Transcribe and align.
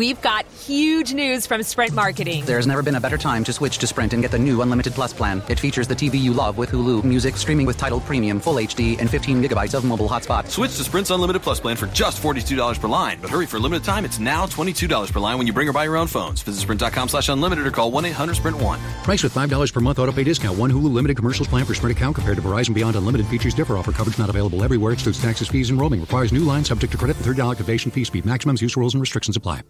We've 0.00 0.22
got 0.22 0.46
huge 0.66 1.12
news 1.12 1.46
from 1.46 1.62
Sprint 1.62 1.92
Marketing. 1.92 2.42
There's 2.46 2.66
never 2.66 2.82
been 2.82 2.94
a 2.94 3.00
better 3.00 3.18
time 3.18 3.44
to 3.44 3.52
switch 3.52 3.76
to 3.76 3.86
Sprint 3.86 4.14
and 4.14 4.22
get 4.22 4.30
the 4.30 4.38
new 4.38 4.62
Unlimited 4.62 4.94
Plus 4.94 5.12
plan. 5.12 5.42
It 5.50 5.60
features 5.60 5.86
the 5.86 5.94
TV 5.94 6.18
you 6.18 6.32
love 6.32 6.56
with 6.56 6.70
Hulu, 6.70 7.04
music, 7.04 7.36
streaming 7.36 7.66
with 7.66 7.76
Tidal 7.76 8.00
Premium, 8.00 8.40
full 8.40 8.54
HD, 8.54 8.98
and 8.98 9.10
15 9.10 9.42
gigabytes 9.42 9.74
of 9.74 9.84
mobile 9.84 10.08
hotspot. 10.08 10.48
Switch 10.48 10.74
to 10.78 10.84
Sprint's 10.84 11.10
Unlimited 11.10 11.42
Plus 11.42 11.60
plan 11.60 11.76
for 11.76 11.86
just 11.88 12.22
$42 12.22 12.80
per 12.80 12.88
line. 12.88 13.18
But 13.20 13.28
hurry 13.28 13.44
for 13.44 13.58
a 13.58 13.60
limited 13.60 13.84
time, 13.84 14.06
it's 14.06 14.18
now 14.18 14.46
$22 14.46 15.12
per 15.12 15.20
line 15.20 15.36
when 15.36 15.46
you 15.46 15.52
bring 15.52 15.68
or 15.68 15.74
buy 15.74 15.84
your 15.84 15.98
own 15.98 16.06
phones. 16.06 16.40
Visit 16.40 16.62
sprint.com 16.62 17.08
slash 17.10 17.28
unlimited 17.28 17.66
or 17.66 17.70
call 17.70 17.92
1-800-SPRINT1. 17.92 18.78
Price 19.04 19.22
with 19.22 19.34
$5 19.34 19.70
per 19.70 19.80
month 19.80 19.98
auto 19.98 20.12
pay 20.12 20.24
discount. 20.24 20.56
One 20.56 20.70
Hulu 20.70 20.90
limited 20.90 21.18
commercials 21.18 21.46
plan 21.46 21.66
for 21.66 21.74
Sprint 21.74 21.94
account 21.94 22.14
compared 22.14 22.38
to 22.38 22.42
Verizon 22.42 22.74
Beyond 22.74 22.96
Unlimited 22.96 23.26
features 23.26 23.52
differ. 23.52 23.76
Offer 23.76 23.92
coverage 23.92 24.18
not 24.18 24.30
available 24.30 24.64
everywhere. 24.64 24.94
Excludes 24.94 25.20
taxes, 25.20 25.48
fees, 25.48 25.68
and 25.68 25.78
roaming. 25.78 26.00
Requires 26.00 26.32
new 26.32 26.46
line 26.46 26.64
subject 26.64 26.92
to 26.92 26.96
credit 26.96 27.18
and 27.18 27.26
$30 27.26 27.50
activation 27.50 27.90
fee 27.90 28.04
speed. 28.04 28.24
Maximums, 28.24 28.62
use 28.62 28.78
rules, 28.78 28.94
and 28.94 29.02
restrictions 29.02 29.36
apply. 29.36 29.60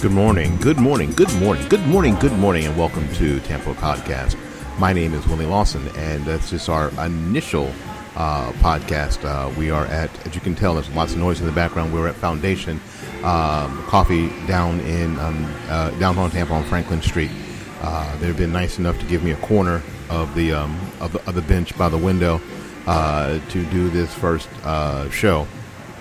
Good 0.00 0.12
morning, 0.12 0.56
good 0.58 0.78
morning, 0.78 1.10
good 1.10 1.34
morning, 1.40 1.68
good 1.68 1.84
morning, 1.88 2.14
good 2.20 2.32
morning, 2.34 2.66
and 2.66 2.78
welcome 2.78 3.12
to 3.14 3.40
Tampa 3.40 3.74
Podcast. 3.74 4.36
My 4.78 4.92
name 4.92 5.12
is 5.12 5.26
Willie 5.26 5.44
Lawson, 5.44 5.88
and 5.96 6.24
this 6.24 6.52
is 6.52 6.68
our 6.68 6.90
initial 7.04 7.72
uh, 8.14 8.52
podcast. 8.52 9.24
Uh, 9.24 9.52
we 9.58 9.70
are 9.70 9.86
at, 9.86 10.08
as 10.24 10.36
you 10.36 10.40
can 10.40 10.54
tell, 10.54 10.74
there's 10.74 10.88
lots 10.90 11.14
of 11.14 11.18
noise 11.18 11.40
in 11.40 11.46
the 11.46 11.52
background. 11.52 11.92
We're 11.92 12.06
at 12.06 12.14
Foundation 12.14 12.80
um, 13.24 13.82
Coffee 13.88 14.28
down 14.46 14.78
in 14.80 15.18
um, 15.18 15.52
uh, 15.68 15.90
downtown 15.98 16.30
Tampa 16.30 16.52
on 16.52 16.62
Franklin 16.62 17.02
Street. 17.02 17.32
Uh, 17.80 18.16
they've 18.18 18.36
been 18.36 18.52
nice 18.52 18.78
enough 18.78 19.00
to 19.00 19.06
give 19.06 19.24
me 19.24 19.32
a 19.32 19.36
corner 19.38 19.82
of 20.10 20.32
the 20.36 20.52
um, 20.52 20.78
of, 21.00 21.16
of 21.26 21.34
the 21.34 21.42
bench 21.42 21.76
by 21.76 21.88
the 21.88 21.98
window 21.98 22.40
uh, 22.86 23.40
to 23.48 23.64
do 23.66 23.90
this 23.90 24.14
first 24.14 24.48
uh, 24.62 25.10
show. 25.10 25.48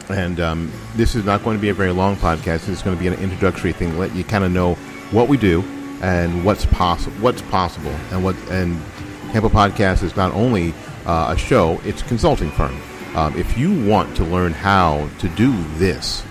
And 0.10 0.40
um, 0.40 0.72
this 0.96 1.16
is 1.16 1.26
not 1.26 1.44
going 1.44 1.58
to 1.58 1.62
be 1.62 1.70
a 1.70 1.74
very 1.74 1.92
long 1.92 2.16
podcast. 2.16 2.70
It's 2.70 2.82
going 2.82 2.96
to 2.96 3.00
be 3.00 3.08
an 3.08 3.16
introductory 3.16 3.74
thing, 3.74 3.98
let 3.98 4.16
you 4.16 4.24
kind 4.24 4.44
of 4.44 4.52
know 4.52 4.76
what 5.12 5.28
we 5.28 5.38
do 5.38 5.62
and 6.02 6.46
what's 6.46 6.66
possible, 6.66 7.16
what's 7.18 7.42
possible, 7.44 7.92
and 8.12 8.24
what. 8.24 8.36
And 8.50 8.80
Tampa 9.32 9.50
Podcast 9.50 10.04
is 10.04 10.16
not 10.16 10.34
only 10.34 10.74
uh, 11.06 11.34
a 11.36 11.38
show; 11.38 11.82
it's 11.84 12.02
a 12.02 12.06
consulting 12.06 12.52
firm. 12.52 12.80
Um, 13.16 13.38
if 13.38 13.58
you 13.58 13.86
want 13.86 14.16
to 14.18 14.24
learn 14.24 14.54
how 14.54 15.10
to 15.20 15.30
do 15.30 15.52
this 15.76 16.24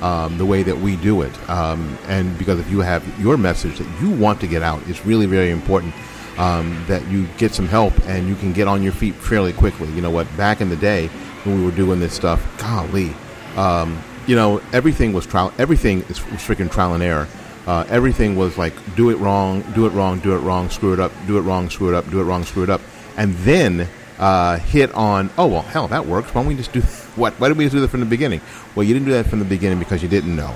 um, 0.00 0.38
the 0.38 0.46
way 0.46 0.62
that 0.62 0.78
we 0.78 0.96
do 0.96 1.22
it, 1.22 1.50
um, 1.50 1.98
and 2.06 2.36
because 2.38 2.60
if 2.60 2.70
you 2.70 2.80
have 2.80 3.02
your 3.20 3.36
message 3.36 3.78
that 3.78 4.00
you 4.00 4.10
want 4.10 4.40
to 4.40 4.46
get 4.46 4.62
out, 4.62 4.80
it's 4.86 5.04
really 5.04 5.26
very 5.26 5.50
important 5.50 5.92
um, 6.38 6.82
that 6.86 7.06
you 7.08 7.26
get 7.36 7.52
some 7.52 7.66
help 7.66 7.92
and 8.06 8.28
you 8.28 8.36
can 8.36 8.52
get 8.52 8.68
on 8.68 8.82
your 8.82 8.92
feet 8.92 9.14
fairly 9.16 9.52
quickly. 9.52 9.90
You 9.90 10.00
know 10.00 10.10
what? 10.10 10.34
Back 10.36 10.60
in 10.60 10.68
the 10.68 10.76
day 10.76 11.10
when 11.44 11.58
we 11.58 11.64
were 11.64 11.76
doing 11.76 12.00
this 12.00 12.14
stuff, 12.14 12.40
golly, 12.58 13.12
um, 13.56 14.02
you 14.26 14.36
know 14.36 14.60
everything 14.72 15.12
was 15.12 15.26
trial. 15.26 15.52
Everything 15.58 16.02
is 16.08 16.24
was 16.26 16.40
freaking 16.40 16.70
trial 16.70 16.94
and 16.94 17.02
error. 17.02 17.26
Uh, 17.66 17.84
everything 17.88 18.36
was 18.36 18.56
like 18.56 18.72
do 18.96 19.10
it 19.10 19.16
wrong, 19.16 19.62
do 19.74 19.86
it 19.86 19.90
wrong, 19.90 20.20
do 20.20 20.34
it 20.34 20.38
wrong, 20.38 20.70
screw 20.70 20.92
it 20.92 21.00
up, 21.00 21.12
do 21.26 21.38
it 21.38 21.42
wrong, 21.42 21.68
screw 21.68 21.88
it 21.88 21.94
up, 21.94 22.08
do 22.10 22.20
it 22.20 22.24
wrong, 22.24 22.44
screw 22.44 22.62
it 22.62 22.70
up, 22.70 22.80
and 23.16 23.34
then 23.36 23.88
uh, 24.18 24.58
hit 24.58 24.92
on. 24.94 25.30
Oh 25.38 25.46
well, 25.46 25.62
hell, 25.62 25.88
that 25.88 26.06
works. 26.06 26.34
Why 26.34 26.42
don't 26.42 26.48
we 26.48 26.56
just 26.56 26.72
do 26.72 26.80
what? 27.16 27.34
Why 27.34 27.48
didn't 27.48 27.58
we 27.58 27.68
do 27.68 27.80
that 27.80 27.88
from 27.88 28.00
the 28.00 28.06
beginning? 28.06 28.40
Well, 28.74 28.84
you 28.84 28.94
didn't 28.94 29.06
do 29.06 29.12
that 29.12 29.26
from 29.26 29.38
the 29.38 29.44
beginning 29.44 29.78
because 29.78 30.02
you 30.02 30.08
didn't 30.08 30.34
know. 30.34 30.54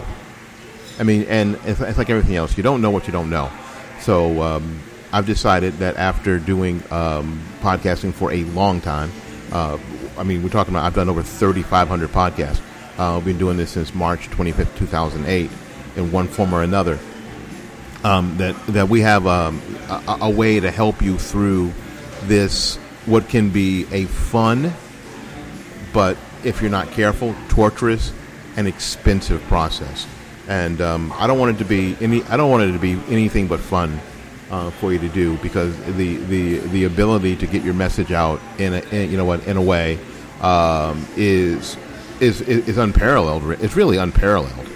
I 0.98 1.04
mean, 1.04 1.24
and 1.24 1.58
it's, 1.64 1.80
it's 1.80 1.98
like 1.98 2.10
everything 2.10 2.36
else. 2.36 2.56
You 2.56 2.62
don't 2.62 2.82
know 2.82 2.90
what 2.90 3.06
you 3.06 3.12
don't 3.12 3.30
know. 3.30 3.50
So 4.00 4.42
um, 4.42 4.80
I've 5.12 5.26
decided 5.26 5.74
that 5.74 5.96
after 5.96 6.38
doing 6.38 6.82
um, 6.90 7.42
podcasting 7.60 8.12
for 8.12 8.32
a 8.32 8.44
long 8.44 8.80
time, 8.80 9.10
uh, 9.52 9.78
I 10.16 10.22
mean, 10.22 10.42
we're 10.42 10.48
talking 10.48 10.74
about 10.74 10.84
I've 10.84 10.94
done 10.94 11.08
over 11.08 11.22
3,500 11.22 12.08
podcasts. 12.10 12.60
Uh, 12.98 13.16
I've 13.16 13.24
been 13.24 13.38
doing 13.38 13.56
this 13.56 13.70
since 13.70 13.94
March 13.94 14.28
25th, 14.30 14.76
2008, 14.76 15.50
in 15.96 16.12
one 16.12 16.26
form 16.26 16.54
or 16.54 16.62
another. 16.62 16.98
Um, 18.04 18.36
that 18.38 18.56
that 18.68 18.88
we 18.88 19.02
have 19.02 19.26
um, 19.28 19.62
a, 19.88 20.18
a 20.22 20.30
way 20.30 20.58
to 20.58 20.70
help 20.70 21.02
you 21.02 21.18
through 21.18 21.72
this 22.24 22.76
what 23.06 23.28
can 23.28 23.50
be 23.50 23.86
a 23.92 24.06
fun, 24.06 24.72
but 25.92 26.16
if 26.42 26.60
you're 26.60 26.70
not 26.70 26.90
careful, 26.90 27.34
torturous 27.48 28.12
and 28.56 28.66
expensive 28.66 29.40
process. 29.42 30.06
And 30.48 30.80
um, 30.80 31.12
I 31.16 31.28
don't 31.28 31.38
want 31.38 31.54
it 31.54 31.58
to 31.58 31.64
be 31.64 31.96
any. 32.00 32.24
I 32.24 32.36
don't 32.36 32.50
want 32.50 32.64
it 32.64 32.72
to 32.72 32.78
be 32.78 32.98
anything 33.08 33.46
but 33.46 33.60
fun 33.60 34.00
uh, 34.52 34.70
for 34.70 34.92
you 34.92 34.98
to 34.98 35.08
do 35.08 35.36
because 35.38 35.76
the, 35.96 36.16
the 36.16 36.58
the 36.58 36.84
ability 36.84 37.34
to 37.36 37.46
get 37.46 37.64
your 37.64 37.74
message 37.74 38.12
out 38.12 38.38
in 38.58 38.74
a 38.74 38.80
in, 38.94 39.10
you 39.10 39.16
know 39.16 39.24
what 39.24 39.44
in 39.46 39.56
a 39.56 39.62
way 39.62 39.98
um, 40.42 41.04
is, 41.16 41.76
is 42.20 42.42
is 42.42 42.76
unparalleled. 42.76 43.50
It's 43.62 43.74
really 43.74 43.96
unparalleled. 43.96 44.68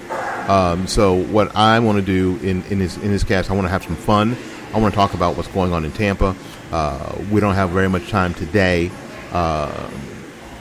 Um, 0.48 0.86
so 0.86 1.14
what 1.24 1.54
I 1.54 1.78
want 1.80 1.98
to 1.98 2.04
do 2.04 2.38
in 2.46 2.62
in 2.64 2.78
this 2.78 2.96
in 2.96 3.10
this 3.10 3.22
cast, 3.22 3.50
I 3.50 3.54
want 3.54 3.66
to 3.66 3.70
have 3.70 3.84
some 3.84 3.96
fun. 3.96 4.36
I 4.72 4.80
want 4.80 4.94
to 4.94 4.96
talk 4.96 5.14
about 5.14 5.36
what's 5.36 5.48
going 5.48 5.72
on 5.72 5.84
in 5.84 5.92
Tampa. 5.92 6.34
Uh, 6.72 7.18
we 7.30 7.40
don't 7.40 7.54
have 7.54 7.70
very 7.70 7.88
much 7.88 8.08
time 8.08 8.32
today, 8.34 8.90
uh, 9.32 9.90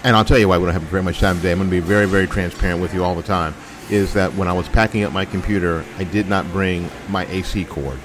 and 0.03 0.15
I'll 0.15 0.25
tell 0.25 0.37
you 0.37 0.49
why 0.49 0.57
we 0.57 0.65
don't 0.65 0.73
have 0.73 0.83
very 0.83 1.03
much 1.03 1.19
time 1.19 1.37
today. 1.37 1.51
I'm 1.53 1.57
going 1.59 1.69
to 1.69 1.71
be 1.71 1.79
very 1.79 2.05
very 2.05 2.27
transparent 2.27 2.81
with 2.81 2.93
you 2.93 3.03
all 3.03 3.15
the 3.15 3.23
time. 3.23 3.55
Is 3.89 4.13
that 4.15 4.33
when 4.33 4.47
I 4.47 4.53
was 4.53 4.67
packing 4.67 5.03
up 5.03 5.13
my 5.13 5.23
computer, 5.23 5.85
I 5.97 6.03
did 6.03 6.27
not 6.27 6.51
bring 6.51 6.89
my 7.07 7.25
AC 7.27 7.63
cord. 7.65 7.99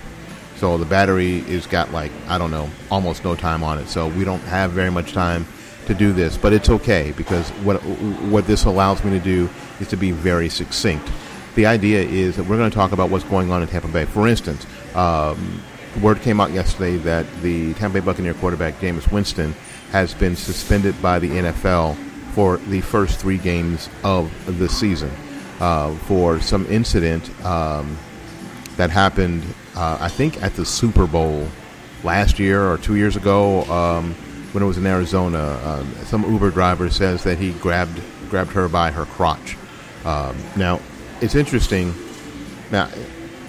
So 0.61 0.77
the 0.77 0.85
battery 0.85 1.39
is 1.49 1.67
got 1.67 1.91
like 1.91 2.13
I 2.29 2.37
don't 2.37 2.51
know, 2.51 2.69
almost 2.91 3.25
no 3.25 3.35
time 3.35 3.65
on 3.65 3.79
it. 3.79 3.89
So 3.89 4.09
we 4.09 4.25
don't 4.25 4.43
have 4.43 4.73
very 4.73 4.91
much 4.91 5.15
time 5.15 5.47
to 5.87 5.95
do 5.95 6.13
this, 6.13 6.37
but 6.37 6.53
it's 6.53 6.69
okay 6.69 7.15
because 7.17 7.49
what 7.65 7.79
what 8.29 8.47
this 8.47 8.67
allows 8.67 9.03
me 9.03 9.11
to 9.13 9.25
do 9.25 9.49
is 9.81 9.89
to 9.89 9.97
be 9.97 10.11
very 10.11 10.51
succinct. 10.51 11.11
The 11.55 11.65
idea 11.65 12.03
is 12.03 12.37
that 12.37 12.45
we're 12.45 12.59
going 12.59 12.71
to 12.71 12.77
talk 12.77 12.93
about 12.93 13.09
what's 13.09 13.25
going 13.25 13.51
on 13.51 13.63
in 13.63 13.69
Tampa 13.69 13.89
Bay. 13.89 14.05
For 14.05 14.29
instance, 14.29 14.67
um, 14.95 15.63
word 16.03 16.21
came 16.21 16.41
out 16.41 16.51
yesterday 16.51 16.99
that 16.99 17.25
the 17.41 17.73
Tampa 17.75 17.99
Bay 17.99 18.05
Buccaneer 18.05 18.35
quarterback 18.35 18.75
Jameis 18.81 19.11
Winston 19.11 19.55
has 19.93 20.13
been 20.13 20.37
suspended 20.37 21.01
by 21.01 21.19
the 21.19 21.29
NFL 21.31 21.97
for 22.35 22.59
the 22.59 22.83
first 22.83 23.19
three 23.19 23.39
games 23.39 23.89
of 24.05 24.31
the 24.59 24.69
season 24.69 25.11
uh, 25.59 25.95
for 26.01 26.39
some 26.39 26.67
incident 26.67 27.31
um, 27.47 27.97
that 28.81 28.89
happened 28.89 29.45
uh, 29.77 29.99
I 30.01 30.09
think 30.09 30.43
at 30.43 30.55
the 30.55 30.65
Super 30.65 31.07
Bowl 31.07 31.47
last 32.03 32.39
year 32.39 32.67
or 32.67 32.79
two 32.79 32.97
years 32.97 33.15
ago 33.15 33.63
um, 33.65 34.15
when 34.53 34.63
it 34.65 34.67
was 34.67 34.79
in 34.79 34.87
Arizona. 34.87 35.61
Um, 35.63 35.95
some 36.07 36.25
Uber 36.25 36.51
driver 36.51 36.89
says 36.89 37.23
that 37.25 37.37
he 37.37 37.53
grabbed 37.53 38.01
grabbed 38.31 38.53
her 38.53 38.69
by 38.69 38.91
her 38.91 39.05
crotch. 39.05 39.59
Um, 40.07 40.35
now, 40.57 40.81
it's 41.21 41.35
interesting. 41.35 41.93
Now, 42.71 42.89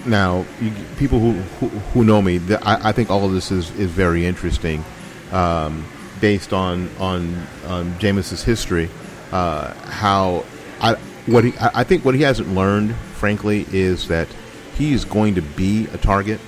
now 0.05 0.45
you, 0.59 0.73
people 0.97 1.19
who, 1.19 1.31
who, 1.59 1.67
who 1.67 2.03
know 2.03 2.21
me, 2.21 2.37
the, 2.37 2.61
I, 2.61 2.89
I, 2.89 2.91
think 2.91 3.09
all 3.09 3.23
of 3.23 3.31
this 3.31 3.51
is, 3.51 3.69
is 3.79 3.89
very 3.89 4.25
interesting, 4.25 4.83
um, 5.31 5.85
based 6.19 6.51
on 6.51 6.89
on 6.99 7.47
on 7.67 7.97
Jameis's 7.99 8.43
history. 8.43 8.89
Uh, 9.31 9.73
how 9.85 10.43
I 10.81 10.95
what 11.25 11.45
he 11.45 11.53
I 11.57 11.85
think 11.85 12.03
what 12.03 12.15
he 12.15 12.21
hasn't 12.21 12.53
learned, 12.53 12.93
frankly, 13.15 13.65
is 13.71 14.09
that 14.09 14.27
he 14.77 14.93
is 14.93 15.05
going 15.05 15.35
to 15.35 15.41
be 15.41 15.85
a 15.93 15.97
target. 15.97 16.39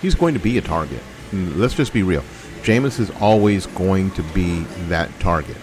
He's 0.00 0.14
going 0.14 0.34
to 0.34 0.40
be 0.40 0.58
a 0.58 0.60
target. 0.60 1.00
Let's 1.32 1.74
just 1.74 1.92
be 1.92 2.02
real. 2.02 2.24
Jameis 2.62 3.00
is 3.00 3.10
always 3.20 3.66
going 3.66 4.10
to 4.12 4.22
be 4.34 4.60
that 4.88 5.10
target, 5.20 5.56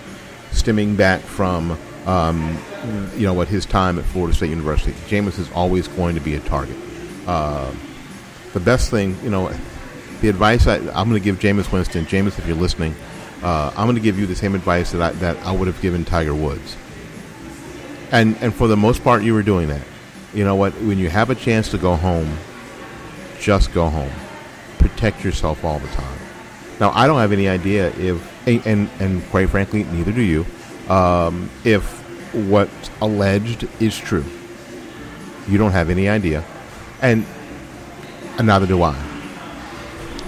stemming 0.52 0.96
back 0.96 1.22
from 1.22 1.78
um, 2.06 2.58
you 3.16 3.26
know 3.26 3.34
what 3.34 3.48
his 3.48 3.66
time 3.66 4.00
at 4.00 4.06
Florida 4.06 4.36
State 4.36 4.50
University. 4.50 4.94
Jameis 5.08 5.40
is 5.40 5.52
always 5.52 5.88
going 5.88 6.16
to 6.16 6.22
be 6.22 6.36
a 6.36 6.40
target. 6.42 6.76
Uh, 7.28 7.72
the 8.54 8.60
best 8.60 8.90
thing, 8.90 9.16
you 9.24 9.30
know, 9.30 9.52
the 10.22 10.30
advice 10.30 10.68
I, 10.68 10.78
am 10.78 11.10
going 11.10 11.14
to 11.14 11.20
give 11.20 11.40
Jameis 11.40 11.72
Winston, 11.72 12.06
Jameis, 12.06 12.40
if 12.40 12.48
you're 12.48 12.56
listening, 12.56 12.96
uh, 13.44 13.72
I'm 13.76 13.86
going 13.86 13.96
to 13.96 14.02
give 14.02 14.18
you 14.18 14.26
the 14.26 14.36
same 14.36 14.56
advice 14.56 14.92
that 14.92 15.02
I, 15.02 15.12
that 15.20 15.38
I 15.46 15.52
would 15.52 15.68
have 15.68 15.80
given 15.82 16.04
Tiger 16.04 16.34
Woods. 16.34 16.76
And 18.12 18.36
and 18.42 18.54
for 18.54 18.68
the 18.68 18.78
most 18.78 19.04
part, 19.04 19.24
you 19.24 19.34
were 19.34 19.44
doing 19.44 19.68
that 19.68 19.86
you 20.34 20.44
know 20.44 20.56
what? 20.56 20.74
When 20.82 20.98
you 20.98 21.10
have 21.10 21.30
a 21.30 21.36
chance 21.36 21.70
to 21.72 21.78
go 21.78 21.96
home, 21.96 22.38
just 23.40 23.74
go 23.74 23.90
home. 23.90 24.12
Protect 24.78 25.24
yourself 25.24 25.64
all 25.64 25.80
the 25.80 25.88
time. 25.90 26.20
Now, 26.80 26.92
I 26.92 27.08
don't 27.08 27.20
have 27.20 27.32
any 27.32 27.50
idea 27.50 27.90
if, 27.98 28.48
and 28.48 28.90
and 29.00 29.28
quite 29.30 29.50
frankly, 29.50 29.84
neither 29.84 30.12
do 30.12 30.22
you, 30.22 30.46
um, 30.88 31.50
if 31.64 31.84
what's 32.34 32.90
alleged 33.02 33.68
is 33.82 33.98
true. 33.98 34.26
You 35.48 35.58
don't 35.58 35.72
have 35.72 35.90
any 35.90 36.08
idea, 36.08 36.44
and, 37.02 37.26
and 38.38 38.48
neither 38.48 38.68
do 38.68 38.84
I. 38.84 38.96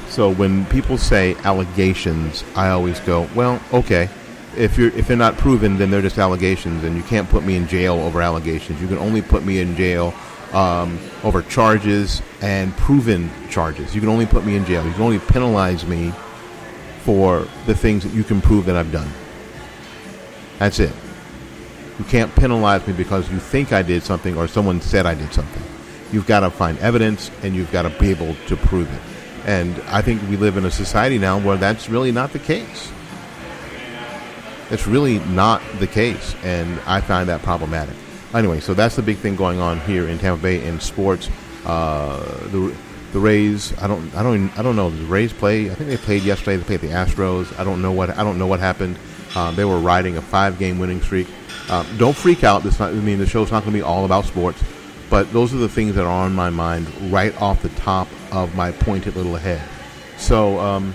So 0.09 0.30
when 0.30 0.65
people 0.65 0.97
say 0.97 1.36
allegations, 1.44 2.44
I 2.56 2.69
always 2.69 3.00
go, 3.01 3.30
well, 3.33 3.62
okay. 3.71 4.09
If 4.57 4.77
you're 4.77 4.89
if 4.89 5.07
they're 5.07 5.18
not 5.18 5.38
proven, 5.38 5.77
then 5.77 5.92
they're 5.92 6.01
just 6.01 6.18
allegations, 6.18 6.83
and 6.83 6.95
you 6.95 7.03
can't 7.03 7.30
put 7.30 7.44
me 7.44 7.56
in 7.56 7.68
jail 7.68 7.95
over 7.95 8.21
allegations. 8.21 8.81
You 8.81 8.88
can 8.88 8.98
only 8.98 9.21
put 9.21 9.45
me 9.45 9.59
in 9.59 9.75
jail 9.75 10.13
um, 10.53 11.00
over 11.24 11.42
charges 11.42 12.21
and 12.42 12.75
proven 12.75 13.30
charges. 13.50 13.95
You 13.95 14.01
can 14.01 14.09
only 14.09 14.25
put 14.25 14.45
me 14.45 14.56
in 14.56 14.65
jail. 14.65 14.86
You 14.86 14.94
can 14.94 15.01
only 15.01 15.19
penalize 15.19 15.86
me 15.86 16.13
for 17.03 17.48
the 17.65 17.75
things 17.75 18.03
that 18.03 18.13
you 18.13 18.24
can 18.24 18.42
prove 18.42 18.65
that 18.65 18.75
I've 18.75 18.92
done. 18.92 19.09
That's 20.59 20.80
it. 20.80 20.94
You 21.97 22.06
can't 22.06 22.33
penalize 22.36 22.86
me 22.88 22.94
because 22.94 23.30
you 23.31 23.39
think 23.39 23.71
I 23.71 23.81
did 23.81 24.04
something 24.04 24.38
or 24.38 24.47
someone 24.47 24.81
said 24.81 25.06
I 25.06 25.15
did 25.15 25.33
something. 25.33 25.63
You've 26.12 26.27
got 26.27 26.42
to 26.42 26.50
find 26.50 26.77
evidence 26.80 27.31
and 27.42 27.56
you've 27.56 27.71
got 27.71 27.83
to 27.83 27.89
be 27.89 28.09
able 28.09 28.36
to 28.47 28.56
prove 28.56 28.92
it. 28.92 29.01
And 29.45 29.75
I 29.88 30.01
think 30.01 30.21
we 30.30 30.38
live 30.38 30.57
in 30.57 30.65
a 30.65 30.71
society 30.71 31.18
now 31.18 31.39
where 31.39 31.57
that's 31.57 31.89
really 31.89 32.12
not 32.12 32.33
the 32.33 32.39
case. 32.39 32.92
It's 34.71 34.88
really 34.88 35.19
not 35.19 35.62
the 35.79 35.88
case, 35.88 36.33
and 36.44 36.79
I 36.85 37.01
find 37.01 37.29
that 37.29 37.41
problematic. 37.41 37.95
Anyway, 38.33 38.62
so 38.62 38.73
that's 38.73 38.95
the 38.95 39.01
big 39.01 39.18
thing 39.18 39.35
going 39.35 39.59
on 39.59 39.79
here 39.81 40.07
in 40.07 40.18
Tampa 40.18 40.41
Bay 40.41 40.65
in 40.65 40.79
sports. 40.79 41.29
Uh, 41.65 42.19
the 42.47 42.73
the 43.12 43.19
Rays, 43.19 43.77
I 43.77 43.88
don't, 43.88 44.15
I 44.15 44.23
don't, 44.23 44.57
I 44.57 44.62
don't 44.62 44.75
know. 44.77 44.89
The 44.89 45.06
Rays 45.06 45.33
play. 45.33 45.69
I 45.69 45.75
think 45.75 45.89
they 45.89 45.97
played 45.97 46.23
yesterday. 46.23 46.56
They 46.56 46.63
played 46.63 46.79
the 46.81 46.95
Astros. 46.95 47.57
I 47.59 47.65
don't 47.65 47.81
know 47.81 47.91
what, 47.91 48.09
I 48.12 48.23
don't 48.23 48.39
know 48.39 48.47
what 48.47 48.62
happened. 48.62 48.97
Um, 49.35 49.56
they 49.56 49.65
were 49.65 49.79
riding 49.79 50.15
a 50.18 50.21
five-game 50.21 50.79
winning 50.79 51.01
streak. 51.01 51.27
Um, 51.69 51.85
don't 51.97 52.15
freak 52.15 52.44
out. 52.44 52.63
This, 52.63 52.79
not, 52.79 52.91
I 52.91 52.94
mean, 52.94 53.19
the 53.19 53.25
show's 53.25 53.51
not 53.51 53.63
going 53.63 53.73
to 53.73 53.77
be 53.77 53.81
all 53.81 54.06
about 54.06 54.25
sports, 54.25 54.63
but 55.09 55.31
those 55.33 55.53
are 55.53 55.57
the 55.57 55.69
things 55.69 55.95
that 55.95 56.06
are 56.06 56.23
on 56.25 56.33
my 56.33 56.50
mind 56.50 56.88
right 57.12 57.39
off 57.41 57.62
the 57.62 57.69
top 57.69 58.07
of 58.31 58.56
my 58.56 58.71
pointed 58.71 59.15
little 59.15 59.35
head. 59.35 59.62
So, 60.18 60.57
um, 60.59 60.94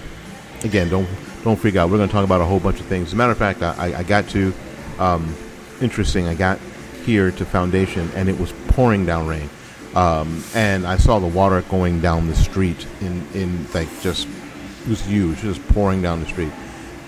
again, 0.65 0.89
don't 0.89 1.09
don't 1.47 1.57
freak 1.57 1.77
out. 1.77 1.89
We're 1.89 1.99
going 1.99 2.09
to 2.09 2.13
talk 2.13 2.25
about 2.25 2.41
a 2.41 2.45
whole 2.45 2.59
bunch 2.59 2.81
of 2.81 2.87
things. 2.87 3.09
As 3.09 3.13
a 3.13 3.17
matter 3.17 3.31
of 3.31 3.39
fact, 3.39 3.63
I, 3.63 3.99
I 3.99 4.03
got 4.03 4.29
to 4.31 4.53
um, 4.99 5.33
interesting. 5.81 6.27
I 6.27 6.35
got 6.35 6.59
here 7.05 7.31
to 7.31 7.45
Foundation, 7.45 8.11
and 8.17 8.29
it 8.29 8.39
was 8.39 8.53
pouring 8.67 9.07
down 9.07 9.29
rain, 9.29 9.49
um, 9.95 10.43
and 10.55 10.85
I 10.85 10.97
saw 10.97 11.21
the 11.21 11.29
water 11.29 11.63
going 11.63 12.01
down 12.01 12.27
the 12.27 12.35
street 12.35 12.85
in 13.01 13.25
in 13.33 13.65
like 13.73 13.89
just 14.01 14.27
it 14.27 14.89
was 14.89 15.01
huge, 15.03 15.39
just 15.39 15.67
pouring 15.69 16.03
down 16.03 16.19
the 16.19 16.27
street, 16.27 16.51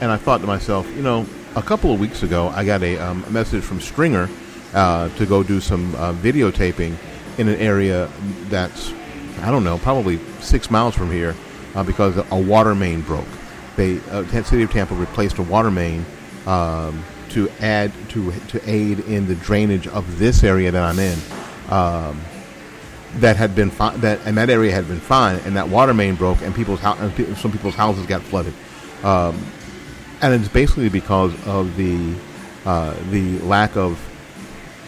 and 0.01 0.13
I 0.13 0.17
thought 0.17 0.41
to 0.43 0.47
myself, 0.47 0.87
you 0.95 1.03
know, 1.03 1.27
a 1.57 1.63
couple 1.63 1.93
of 1.93 1.99
weeks 1.99 2.23
ago, 2.23 2.49
I 2.55 2.65
got 2.65 2.85
a, 2.85 2.97
um, 2.97 3.25
a 3.25 3.31
message 3.31 3.65
from 3.65 3.81
Stringer 3.81 4.29
uh, 4.73 5.09
to 5.17 5.27
go 5.27 5.43
do 5.43 5.61
some 5.61 5.97
uh, 5.97 6.13
videotaping 6.13 6.95
in 7.39 7.49
an 7.49 7.57
area 7.57 8.09
that's 8.51 8.93
I 9.43 9.51
don't 9.51 9.65
know, 9.65 9.79
probably 9.79 10.21
six 10.41 10.71
miles 10.71 10.95
from 10.95 11.11
here, 11.11 11.35
uh, 11.75 11.83
because 11.83 12.17
a 12.31 12.39
water 12.39 12.77
main 12.77 13.01
broke. 13.01 13.27
They, 13.79 14.01
uh, 14.11 14.25
City 14.43 14.65
of 14.65 14.73
Tampa 14.73 14.95
replaced 14.95 15.39
a 15.39 15.43
water 15.43 15.71
main 15.71 16.05
um, 16.47 17.05
to 17.31 17.49
add 17.61 17.93
to 18.11 18.33
to 18.49 18.61
aid 18.69 18.99
in 19.01 19.29
the 19.29 19.37
drainage 19.37 19.87
of 19.87 20.19
this 20.19 20.43
area 20.43 20.73
that 20.73 20.83
I'm 20.83 20.99
in. 20.99 21.19
Um, 21.71 22.21
that 23.19 23.37
had 23.37 23.55
been 23.55 23.71
fi- 23.71 23.97
that 23.99 24.21
and 24.27 24.37
that 24.37 24.51
area 24.51 24.73
had 24.73 24.89
been 24.89 24.99
fine, 24.99 25.37
and 25.47 25.57
that 25.57 25.69
water 25.69 25.95
main 25.95 26.17
broke, 26.17 26.41
and 26.43 26.53
people's 26.55 26.81
ho- 26.81 26.97
and 26.99 27.15
pe- 27.15 27.33
some 27.37 27.53
people's 27.53 27.77
houses 27.77 28.05
got 28.05 28.21
flooded, 28.21 28.53
um, 29.05 29.39
and 30.21 30.35
it's 30.35 30.53
basically 30.53 30.89
because 30.89 31.33
of 31.47 31.77
the 31.77 32.17
uh, 32.67 32.95
the 33.11 33.39
lack 33.39 33.77
of. 33.77 33.97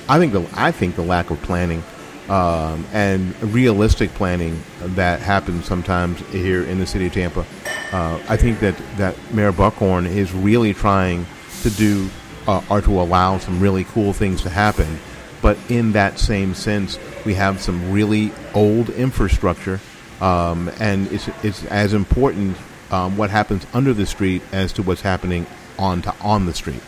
I 0.08 0.19
think 0.19 0.32
the 0.32 0.44
I 0.52 0.72
think 0.72 0.96
the 0.96 1.02
lack 1.02 1.31
of 1.31 1.40
planning 1.42 1.84
um, 2.28 2.84
and 2.92 3.40
realistic 3.54 4.10
planning 4.14 4.60
that 4.81 5.20
happens 5.20 5.66
sometimes 5.66 6.19
here 6.31 6.64
in 6.64 6.81
the 6.81 6.87
city 6.87 7.06
of 7.06 7.12
Tampa. 7.12 7.46
Uh, 7.92 8.20
I 8.28 8.37
think 8.37 8.60
that, 8.60 8.76
that 8.98 9.16
Mayor 9.32 9.52
Buckhorn 9.52 10.06
is 10.06 10.32
really 10.32 10.75
trying 10.75 11.26
to 11.62 11.70
do 11.70 12.08
uh, 12.46 12.62
or 12.70 12.81
to 12.81 13.00
allow 13.00 13.38
some 13.38 13.60
really 13.60 13.84
cool 13.84 14.12
things 14.12 14.42
to 14.42 14.50
happen. 14.50 14.98
But 15.42 15.58
in 15.69 15.92
that 15.92 16.19
same 16.19 16.54
sense, 16.54 16.98
we 17.25 17.34
have 17.34 17.60
some 17.60 17.92
really 17.92 18.32
old 18.54 18.90
infrastructure, 18.90 19.81
um, 20.20 20.70
and 20.78 21.10
it's, 21.10 21.28
it's 21.42 21.64
as 21.64 21.94
important 21.94 22.56
um, 22.90 23.16
what 23.16 23.31
happens 23.31 23.66
under 23.72 23.94
the 23.94 24.06
street 24.06 24.42
as 24.52 24.72
to 24.75 24.82
what's 24.82 25.00
happening 25.00 25.46
on 25.78 26.02
to 26.02 26.14
on 26.20 26.46
the 26.46 26.52
street. 26.52 26.82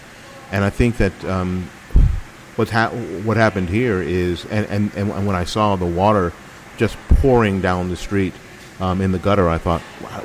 And 0.51 0.65
I 0.65 0.71
think 0.71 0.99
that 0.99 1.25
um, 1.25 1.71
what's 2.57 2.71
ha- 2.71 2.91
what 3.25 3.37
happened 3.37 3.71
here 3.71 4.03
is, 4.03 4.45
and, 4.47 4.67
and, 4.67 4.95
and 4.95 5.27
when 5.27 5.35
I 5.35 5.45
saw 5.45 5.77
the 5.77 5.87
water 5.87 6.33
just 6.77 6.97
pouring 7.09 7.61
down 7.61 7.89
the 7.89 7.97
street 7.97 8.35
um, 8.81 9.01
in 9.01 9.13
the 9.13 9.19
gutter, 9.19 9.49
I 9.49 9.59
thought, 9.59 9.81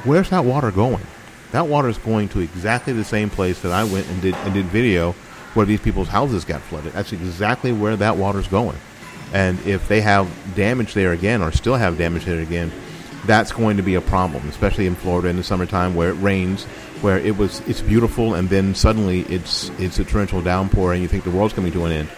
where's 0.05 0.29
that 0.29 0.45
water 0.45 0.71
going? 0.71 1.05
That 1.51 1.67
water 1.67 1.87
is 1.89 1.97
going 1.97 2.29
to 2.29 2.39
exactly 2.39 2.93
the 2.93 3.03
same 3.03 3.29
place 3.29 3.61
that 3.61 3.71
I 3.71 3.83
went 3.83 4.07
and 4.09 4.21
did 4.21 4.35
and 4.35 4.53
did 4.53 4.65
video 4.65 5.13
where 5.53 5.65
these 5.65 5.79
people's 5.79 6.07
houses 6.07 6.45
got 6.45 6.61
flooded. 6.61 6.93
That's 6.93 7.13
exactly 7.13 7.71
where 7.71 7.95
that 7.95 8.17
water's 8.17 8.47
going. 8.47 8.77
And 9.33 9.59
if 9.65 9.87
they 9.87 10.01
have 10.01 10.29
damage 10.55 10.93
there 10.93 11.11
again, 11.11 11.41
or 11.41 11.51
still 11.51 11.75
have 11.75 11.97
damage 11.97 12.25
there 12.25 12.39
again, 12.39 12.71
that's 13.25 13.51
going 13.51 13.77
to 13.77 13.83
be 13.83 13.95
a 13.95 14.01
problem, 14.01 14.47
especially 14.47 14.87
in 14.87 14.95
Florida 14.95 15.27
in 15.27 15.35
the 15.35 15.43
summertime 15.43 15.95
where 15.95 16.09
it 16.09 16.13
rains, 16.13 16.63
where 17.01 17.17
it 17.17 17.37
was 17.37 17.59
it's 17.61 17.81
beautiful, 17.81 18.35
and 18.35 18.49
then 18.49 18.73
suddenly 18.75 19.21
it's 19.21 19.69
it's 19.79 19.99
a 19.99 20.05
torrential 20.05 20.41
downpour, 20.41 20.93
and 20.93 21.01
you 21.01 21.07
think 21.07 21.23
the 21.23 21.31
world's 21.31 21.53
coming 21.53 21.71
to 21.73 21.85
an 21.85 21.91
end, 21.91 22.09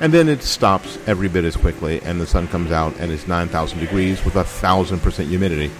and 0.00 0.12
then 0.12 0.28
it 0.28 0.42
stops 0.42 0.98
every 1.06 1.28
bit 1.28 1.44
as 1.44 1.56
quickly, 1.56 2.02
and 2.02 2.20
the 2.20 2.26
sun 2.26 2.48
comes 2.48 2.70
out, 2.70 2.94
and 2.98 3.10
it's 3.12 3.26
nine 3.26 3.48
thousand 3.48 3.80
degrees 3.80 4.22
with 4.24 4.36
a 4.36 4.44
thousand 4.44 5.00
percent 5.00 5.28
humidity. 5.28 5.72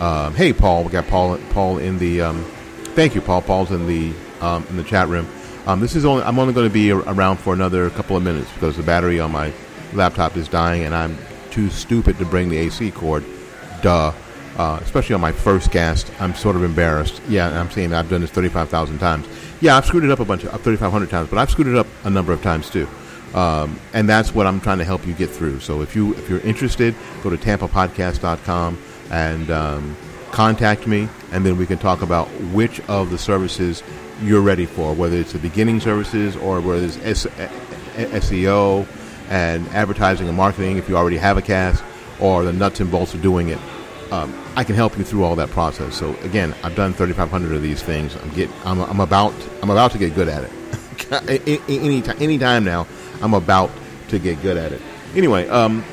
Um, 0.01 0.35
hey, 0.35 0.53
Paul, 0.53 0.85
we 0.85 0.91
got 0.91 1.07
Paul. 1.07 1.39
Paul 1.51 1.79
in 1.79 1.99
the. 1.99 2.21
Um, 2.21 2.45
thank 2.95 3.15
you, 3.15 3.21
Paul. 3.21 3.43
Paul's 3.43 3.71
in 3.71 3.87
the 3.87 4.13
um, 4.41 4.67
in 4.69 4.77
the 4.77 4.85
chat 4.85 5.09
room. 5.09 5.29
Um, 5.67 5.81
this 5.81 5.95
is 5.95 6.05
only. 6.05 6.23
I'm 6.25 6.39
only 6.39 6.53
going 6.53 6.69
to 6.69 6.73
be 6.73 6.91
around 6.91 7.39
for 7.39 7.55
another 7.55 7.91
couple 7.91 8.17
of 8.17 8.23
minutes 8.23 8.51
because 8.53 8.77
the 8.77 8.83
battery 8.83 9.21
on 9.21 9.31
my 9.31 9.53
laptop 9.93 10.37
is 10.37 10.49
dying, 10.49 10.85
and 10.85 10.95
I'm 10.95 11.17
too 11.51 11.71
stupid 11.71 12.19
to 12.19 12.25
bring 12.25 12.49
the 12.49 12.59
AC 12.59 12.91
cord. 12.91 13.25
Duh. 13.83 14.13
Uh, 14.57 14.79
especially 14.83 15.17
on 15.17 15.21
my 15.21 15.33
first 15.33 15.73
cast, 15.73 16.09
I'm 16.21 16.33
sort 16.33 16.55
of 16.55 16.63
embarrassed. 16.63 17.21
Yeah, 17.29 17.61
I'm 17.61 17.73
saying 17.73 17.93
I've 17.93 18.09
done 18.09 18.21
this 18.21 18.31
35,000 18.31 18.99
times. 18.99 19.27
Yeah, 19.61 19.77
I've 19.77 19.85
screwed 19.85 20.05
it 20.05 20.13
up 20.13 20.21
a 20.21 20.25
bunch 20.25 20.45
of 20.45 20.53
3,500 20.61 21.11
times, 21.11 21.29
but 21.29 21.39
I've 21.39 21.51
screwed 21.51 21.67
it 21.67 21.75
up 21.75 21.89
a 22.05 22.11
number 22.11 22.33
of 22.33 22.41
times 22.41 22.71
too. 22.71 22.87
Um, 23.35 23.81
and 23.93 24.09
that's 24.09 24.33
what 24.33 24.47
I'm 24.47 24.61
trying 24.61 24.79
to 24.79 24.85
help 24.85 25.09
you 25.09 25.13
get 25.13 25.29
through. 25.29 25.59
So 25.59 25.83
if 25.83 25.97
you 25.97 26.15
if 26.15 26.31
you're 26.31 26.39
interested, 26.41 26.95
go 27.25 27.31
to 27.31 27.37
tampapodcast.com 27.37 28.79
and 29.11 29.51
um, 29.51 29.97
contact 30.33 30.87
me, 30.87 31.09
and 31.33 31.45
then 31.45 31.57
we 31.57 31.67
can 31.67 31.79
talk 31.79 32.03
about 32.03 32.27
which 32.53 32.81
of 32.89 33.11
the 33.11 33.19
services 33.19 33.83
you're 34.23 34.41
ready 34.41 34.67
for, 34.67 34.95
whether 34.95 35.17
it's 35.17 35.33
the 35.33 35.39
beginning 35.39 35.81
services 35.81 36.37
or 36.37 36.61
whether 36.61 36.85
it's 36.85 36.97
SEO 36.97 38.87
and 39.29 39.67
advertising 39.69 40.29
and 40.29 40.37
marketing 40.37 40.77
if 40.77 40.89
you 40.89 40.97
already 40.97 41.17
have 41.17 41.37
a 41.37 41.43
cast, 41.43 41.83
or 42.21 42.45
the 42.45 42.53
nuts 42.53 42.81
and 42.81 42.91
bolts 42.91 43.15
of 43.15 43.23
doing 43.23 43.49
it. 43.49 43.59
Um, 44.11 44.35
I 44.55 44.65
can 44.65 44.77
help 44.77 44.97
you 44.99 45.05
through 45.05 45.25
all 45.25 45.35
that 45.37 45.51
process. 45.51 45.97
So 45.97 46.15
again, 46.19 46.55
I've 46.63 46.77
done 46.77 46.93
3,500 46.93 47.53
of 47.53 47.63
these 47.63 47.83
things. 47.83 48.15
I'm 48.17 48.31
get, 48.31 48.51
I'm, 48.65 48.81
I'm 48.81 49.01
about, 49.01 49.35
I'm 49.63 49.71
about 49.71 49.93
to 49.93 49.99
get 49.99 50.15
good 50.15 50.29
at 50.29 50.45
it. 50.45 51.61
any, 51.69 52.03
any 52.21 52.39
time 52.39 52.65
now, 52.65 52.87
I'm 53.23 53.35
about 53.35 53.71
to 54.09 54.19
get 54.19 54.41
good 54.43 54.57
at 54.57 54.73
it. 54.73 54.83
Anyway, 55.15 55.49
um, 55.49 55.85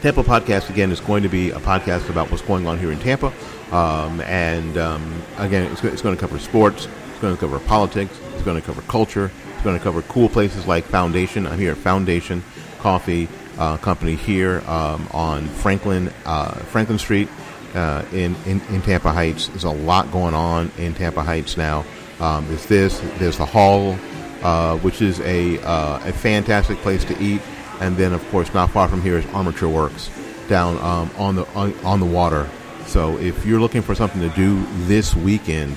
Tampa 0.00 0.22
Podcast 0.22 0.70
again 0.70 0.90
is 0.90 1.00
going 1.00 1.22
to 1.22 1.28
be 1.28 1.50
a 1.50 1.58
podcast 1.58 2.08
about 2.08 2.30
what's 2.30 2.42
going 2.42 2.66
on 2.66 2.78
here 2.78 2.90
in 2.90 2.98
Tampa, 2.98 3.32
um, 3.70 4.22
and 4.22 4.78
um, 4.78 5.22
again, 5.36 5.70
it's, 5.70 5.84
it's 5.84 6.00
going 6.00 6.16
to 6.16 6.20
cover 6.20 6.38
sports, 6.38 6.88
it's 7.10 7.20
going 7.20 7.34
to 7.34 7.40
cover 7.40 7.58
politics, 7.60 8.18
it's 8.32 8.42
going 8.42 8.58
to 8.58 8.66
cover 8.66 8.80
culture, 8.82 9.30
it's 9.52 9.62
going 9.62 9.76
to 9.76 9.82
cover 9.82 10.00
cool 10.02 10.30
places 10.30 10.66
like 10.66 10.84
Foundation. 10.84 11.46
I'm 11.46 11.58
here 11.58 11.72
at 11.72 11.76
Foundation 11.76 12.42
Coffee 12.78 13.28
uh, 13.58 13.76
Company 13.76 14.14
here 14.14 14.62
um, 14.66 15.06
on 15.12 15.46
Franklin 15.48 16.10
uh, 16.24 16.52
Franklin 16.52 16.98
Street 16.98 17.28
uh, 17.74 18.02
in, 18.10 18.34
in, 18.46 18.62
in 18.70 18.80
Tampa 18.80 19.12
Heights. 19.12 19.48
There's 19.48 19.64
a 19.64 19.70
lot 19.70 20.10
going 20.12 20.32
on 20.32 20.72
in 20.78 20.94
Tampa 20.94 21.22
Heights 21.22 21.58
now. 21.58 21.84
Um, 22.20 22.46
there's 22.48 22.64
this. 22.64 23.00
There's 23.18 23.36
the 23.36 23.44
Hall, 23.44 23.98
uh, 24.42 24.78
which 24.78 25.02
is 25.02 25.20
a 25.20 25.60
uh, 25.62 26.08
a 26.08 26.12
fantastic 26.12 26.78
place 26.78 27.04
to 27.04 27.22
eat. 27.22 27.42
And 27.80 27.96
then, 27.96 28.12
of 28.12 28.26
course, 28.30 28.52
not 28.52 28.70
far 28.70 28.88
from 28.88 29.02
here 29.02 29.16
is 29.16 29.26
Armature 29.26 29.68
Works 29.68 30.10
down 30.48 30.76
um, 30.78 31.10
on 31.16 31.36
the 31.36 31.48
on, 31.54 31.72
on, 31.84 32.00
the 32.00 32.06
water. 32.06 32.48
So 32.86 33.16
if 33.18 33.46
you're 33.46 33.60
looking 33.60 33.82
for 33.82 33.94
something 33.94 34.20
to 34.20 34.28
do 34.36 34.62
this 34.86 35.14
weekend, 35.14 35.76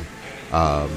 um, 0.52 0.90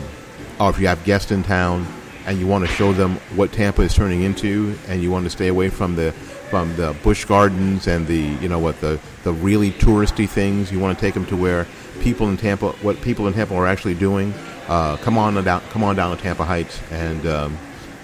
or 0.58 0.70
if 0.70 0.80
you 0.80 0.88
have 0.88 1.04
guests 1.04 1.30
in 1.30 1.42
town 1.42 1.86
and 2.26 2.38
you 2.40 2.46
want 2.46 2.66
to 2.66 2.72
show 2.72 2.92
them 2.92 3.16
what 3.36 3.52
Tampa 3.52 3.82
is 3.82 3.94
turning 3.94 4.22
into, 4.22 4.76
and 4.88 5.00
you 5.00 5.10
want 5.10 5.24
to 5.24 5.30
stay 5.30 5.48
away 5.48 5.68
from 5.68 5.94
the 5.94 6.12
from 6.50 6.74
the 6.76 6.96
Busch 7.02 7.24
Gardens 7.24 7.86
and 7.86 8.06
the 8.06 8.36
you 8.40 8.48
know 8.48 8.58
what 8.58 8.80
the 8.80 8.98
the 9.22 9.32
really 9.32 9.70
touristy 9.72 10.28
things, 10.28 10.72
you 10.72 10.80
want 10.80 10.98
to 10.98 11.00
take 11.00 11.14
them 11.14 11.26
to 11.26 11.36
where 11.36 11.66
people 12.00 12.28
in 12.28 12.36
Tampa, 12.36 12.70
what 12.82 13.00
people 13.00 13.28
in 13.28 13.32
Tampa 13.32 13.54
are 13.54 13.66
actually 13.66 13.94
doing. 13.94 14.34
Uh, 14.68 14.96
come 14.96 15.16
on 15.16 15.34
down, 15.44 15.60
come 15.70 15.84
on 15.84 15.94
down 15.94 16.16
to 16.16 16.20
Tampa 16.20 16.44
Heights 16.44 16.80
and 16.90 17.24
um, 17.26 17.56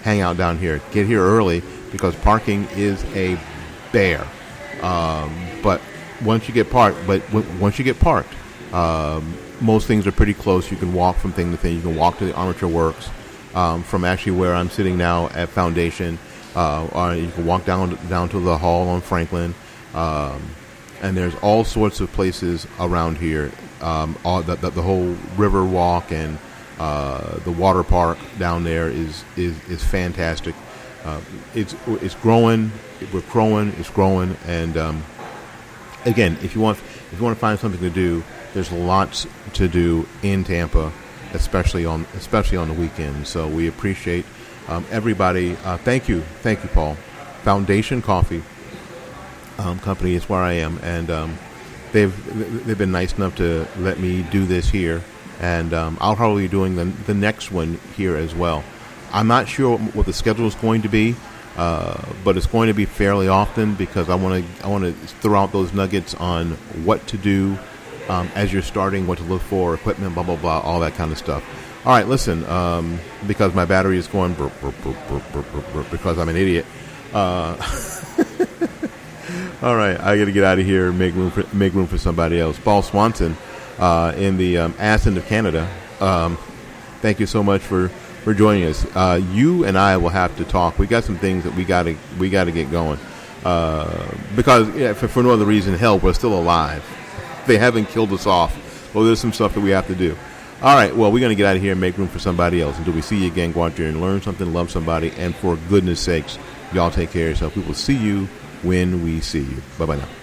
hang 0.03 0.21
out 0.21 0.37
down 0.37 0.57
here. 0.57 0.81
Get 0.91 1.07
here 1.07 1.21
early 1.21 1.61
because 1.93 2.13
parking 2.17 2.67
is 2.75 3.01
a 3.15 3.39
bear. 3.93 4.27
Um, 4.81 5.33
but 5.61 5.79
once 6.21 6.49
you 6.49 6.53
get 6.53 6.69
parked, 6.69 6.97
but 7.07 7.25
w- 7.27 7.45
once 7.59 7.79
you 7.79 7.85
get 7.85 7.97
parked, 7.99 8.33
um, 8.73 9.37
most 9.61 9.87
things 9.87 10.05
are 10.05 10.11
pretty 10.11 10.33
close. 10.33 10.69
You 10.69 10.75
can 10.75 10.93
walk 10.93 11.15
from 11.15 11.31
thing 11.31 11.51
to 11.51 11.57
thing. 11.57 11.75
You 11.75 11.81
can 11.81 11.95
walk 11.95 12.17
to 12.17 12.25
the 12.25 12.35
Armature 12.35 12.67
Works 12.67 13.09
um, 13.55 13.83
from 13.83 14.03
actually 14.03 14.33
where 14.33 14.53
I'm 14.53 14.69
sitting 14.69 14.97
now 14.97 15.29
at 15.29 15.49
Foundation, 15.49 16.17
uh, 16.55 16.87
or 16.91 17.15
you 17.15 17.31
can 17.31 17.45
walk 17.45 17.63
down 17.63 17.97
down 18.09 18.27
to 18.29 18.39
the 18.39 18.57
hall 18.57 18.89
on 18.89 18.99
Franklin. 18.99 19.55
Um, 19.93 20.41
and 21.01 21.15
there's 21.15 21.35
all 21.35 21.63
sorts 21.63 21.99
of 21.99 22.11
places 22.13 22.65
around 22.79 23.17
here. 23.17 23.51
Um, 23.81 24.17
all 24.23 24.41
the, 24.41 24.55
the, 24.55 24.69
the, 24.69 24.81
whole 24.81 25.17
river 25.35 25.65
walk 25.65 26.13
and 26.13 26.39
uh, 26.79 27.39
the 27.39 27.51
water 27.51 27.83
park 27.83 28.17
down 28.39 28.63
there 28.63 28.87
is 28.89 29.23
is, 29.35 29.55
is 29.69 29.83
fantastic. 29.83 30.55
Uh, 31.03 31.21
it's 31.53 31.75
it's 31.87 32.15
growing. 32.15 32.71
We're 33.13 33.21
growing. 33.21 33.69
It's 33.79 33.89
growing. 33.89 34.37
And 34.47 34.77
um, 34.77 35.03
again, 36.05 36.37
if 36.41 36.55
you 36.55 36.61
want 36.61 36.77
if 36.77 37.15
you 37.17 37.23
want 37.23 37.35
to 37.35 37.39
find 37.39 37.59
something 37.59 37.81
to 37.81 37.89
do, 37.89 38.23
there's 38.53 38.71
lots 38.71 39.27
to 39.53 39.67
do 39.67 40.07
in 40.21 40.43
Tampa, 40.43 40.91
especially 41.33 41.85
on 41.85 42.05
especially 42.15 42.57
on 42.57 42.67
the 42.69 42.73
weekends. 42.73 43.29
So 43.29 43.47
we 43.47 43.67
appreciate 43.67 44.25
um, 44.67 44.85
everybody. 44.91 45.57
Uh, 45.63 45.77
thank 45.77 46.07
you, 46.07 46.21
thank 46.41 46.63
you, 46.63 46.69
Paul. 46.69 46.95
Foundation 47.43 48.01
Coffee 48.01 48.43
um, 49.57 49.79
Company 49.79 50.13
is 50.13 50.29
where 50.29 50.41
I 50.41 50.53
am, 50.53 50.79
and 50.81 51.09
um, 51.09 51.37
they've 51.91 52.65
they've 52.65 52.77
been 52.77 52.91
nice 52.91 53.13
enough 53.13 53.35
to 53.37 53.67
let 53.77 53.99
me 53.99 54.23
do 54.23 54.45
this 54.45 54.69
here, 54.69 55.03
and 55.41 55.73
um, 55.73 55.97
I'll 55.99 56.15
probably 56.15 56.43
be 56.43 56.47
doing 56.49 56.75
the 56.75 56.85
the 56.85 57.13
next 57.13 57.51
one 57.51 57.79
here 57.95 58.15
as 58.15 58.33
well. 58.33 58.63
I'm 59.13 59.27
not 59.27 59.47
sure 59.47 59.77
what 59.77 60.07
the 60.07 60.13
schedule 60.13 60.47
is 60.47 60.55
going 60.55 60.81
to 60.81 60.89
be, 60.89 61.15
uh, 61.55 62.01
but 62.23 62.35
it's 62.35 62.47
going 62.47 62.67
to 62.67 62.73
be 62.73 62.85
fairly 62.85 63.27
often 63.27 63.75
because 63.75 64.09
I 64.09 64.15
want 64.15 64.43
to 64.43 64.65
I 64.65 64.69
want 64.69 64.85
to 64.85 64.91
throw 64.91 65.39
out 65.39 65.51
those 65.51 65.71
nuggets 65.71 66.15
on 66.15 66.51
what 66.83 67.05
to 67.07 67.17
do 67.17 67.57
um, 68.09 68.29
as 68.35 68.51
you're 68.51 68.63
starting, 68.63 69.05
what 69.05 69.19
to 69.19 69.23
look 69.23 69.43
for, 69.43 69.75
equipment, 69.75 70.15
blah 70.15 70.23
blah 70.23 70.35
blah, 70.35 70.59
all 70.61 70.79
that 70.79 70.95
kind 70.95 71.11
of 71.11 71.17
stuff. 71.17 71.43
All 71.85 71.91
right, 71.91 72.07
listen, 72.07 72.45
um, 72.45 72.97
because 73.27 73.53
my 73.53 73.65
battery 73.65 73.97
is 73.97 74.07
going 74.07 74.33
burp, 74.33 74.53
burp, 74.61 74.75
burp, 74.83 75.91
because 75.91 76.17
I'm 76.17 76.29
an 76.29 76.37
idiot. 76.37 76.65
Uh, 77.13 77.55
all 79.61 79.75
right, 79.75 79.99
I 79.99 80.17
got 80.17 80.25
to 80.25 80.31
get 80.31 80.43
out 80.43 80.59
of 80.59 80.65
here 80.65 80.89
and 80.89 80.97
make 80.97 81.13
room 81.13 81.29
for 81.29 81.45
make 81.55 81.73
room 81.73 81.87
for 81.87 81.99
somebody 81.99 82.39
else. 82.39 82.57
Paul 82.57 82.81
Swanson 82.81 83.37
uh, 83.77 84.13
in 84.17 84.37
the 84.37 84.57
um, 84.57 84.73
ass 84.79 85.05
end 85.05 85.17
of 85.17 85.27
Canada. 85.27 85.69
Um, 85.99 86.37
thank 87.01 87.19
you 87.19 87.27
so 87.27 87.43
much 87.43 87.61
for 87.61 87.91
for 88.23 88.33
joining 88.33 88.63
us. 88.63 88.85
Uh, 88.95 89.21
you 89.31 89.65
and 89.65 89.77
I 89.77 89.97
will 89.97 90.09
have 90.09 90.35
to 90.37 90.45
talk. 90.45 90.79
We 90.79 90.87
got 90.87 91.03
some 91.03 91.17
things 91.17 91.43
that 91.43 91.53
we 91.55 91.65
got 91.65 91.83
to 91.83 91.95
we 92.17 92.29
got 92.29 92.45
to 92.45 92.51
get 92.51 92.71
going 92.71 92.99
uh, 93.45 94.15
because 94.35 94.73
yeah, 94.75 94.93
for, 94.93 95.07
for, 95.07 95.23
no 95.23 95.31
other 95.31 95.45
reason, 95.45 95.73
hell, 95.73 95.99
we're 95.99 96.13
still 96.13 96.33
alive. 96.33 96.83
They 97.45 97.57
haven't 97.57 97.85
killed 97.85 98.13
us 98.13 98.25
off. 98.25 98.57
Well, 98.93 99.03
there's 99.03 99.19
some 99.19 99.33
stuff 99.33 99.53
that 99.55 99.61
we 99.61 99.71
have 99.71 99.87
to 99.87 99.95
do. 99.95 100.15
All 100.61 100.75
right. 100.75 100.95
Well, 100.95 101.11
we're 101.11 101.19
going 101.19 101.31
to 101.31 101.35
get 101.35 101.45
out 101.45 101.57
of 101.57 101.61
here 101.61 101.73
and 101.73 101.81
make 101.81 101.97
room 101.97 102.07
for 102.07 102.19
somebody 102.19 102.61
else. 102.61 102.77
Until 102.77 102.93
we 102.93 103.01
see 103.01 103.17
you 103.17 103.27
again, 103.27 103.51
go 103.51 103.63
out 103.63 103.75
there 103.75 103.87
and 103.87 103.99
learn 103.99 104.21
something, 104.21 104.53
love 104.53 104.71
somebody, 104.71 105.11
and 105.17 105.35
for 105.35 105.57
goodness 105.67 105.99
sakes, 105.99 106.39
y'all 106.71 106.91
take 106.91 107.11
care 107.11 107.25
of 107.25 107.31
yourself. 107.31 107.55
We 107.57 107.63
will 107.63 107.73
see 107.73 107.97
you 107.97 108.25
when 108.61 109.03
we 109.03 109.19
see 109.19 109.41
you. 109.41 109.61
Bye 109.77 109.87
bye 109.87 109.97
now. 109.97 110.22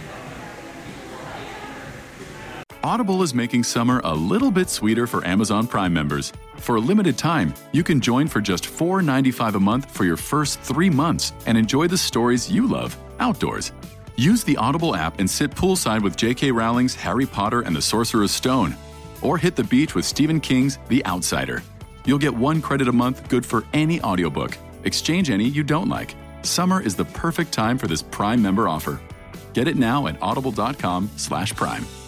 Audible 2.83 3.23
is 3.23 3.35
making 3.35 3.63
summer 3.63 4.01
a 4.05 4.15
little 4.15 4.51
bit 4.51 4.71
sweeter 4.71 5.07
for 5.07 5.23
Amazon 5.27 5.67
Prime 5.67 5.93
members. 5.93 6.33
For 6.57 6.77
a 6.77 6.81
limited 6.81 7.19
time, 7.19 7.53
you 7.73 7.85
can 7.85 8.01
join 8.01 8.27
for 8.27 8.41
just 8.41 8.65
$4.95 8.65 9.55
a 9.55 9.61
month 9.61 9.91
for 9.91 10.07
your 10.07 10.17
first 10.17 10.61
three 10.61 10.89
months 10.89 11.35
and 11.45 11.59
enjoy 11.59 11.89
the 11.89 11.99
stories 11.99 12.51
you 12.51 12.67
love 12.67 12.97
outdoors. 13.19 13.73
Use 14.17 14.45
the 14.45 14.57
Audible 14.57 14.97
app 14.97 15.21
and 15.21 15.29
sit 15.29 15.51
poolside 15.51 16.03
with 16.03 16.17
J.K. 16.17 16.53
Rowling's 16.53 16.95
Harry 16.95 17.27
Potter 17.27 17.61
and 17.61 17.77
the 17.77 17.83
Sorcerer's 17.83 18.31
Stone, 18.31 18.75
or 19.21 19.37
hit 19.37 19.57
the 19.57 19.65
beach 19.65 19.95
with 19.95 20.07
Stephen 20.07 20.41
King's 20.41 20.79
The 20.89 21.05
Outsider. 21.05 21.63
You'll 22.07 22.19
get 22.19 22.35
one 22.35 22.63
credit 22.63 22.89
a 22.89 22.93
month 22.93 23.29
good 23.29 23.45
for 23.45 23.65
any 23.75 24.01
audiobook. 24.01 24.57
Exchange 24.85 25.29
any 25.29 25.45
you 25.45 25.63
don't 25.63 25.91
like. 25.91 26.15
Summer 26.43 26.81
is 26.81 26.97
the 26.97 27.05
perfect 27.05 27.53
time 27.53 27.77
for 27.77 27.89
this 27.89 28.01
Prime 28.01 28.41
member 28.41 28.71
offer. 28.71 28.99
Get 29.53 29.69
it 29.69 29.77
now 29.77 30.07
at 30.07 30.17
audible.com/prime. 30.23 32.00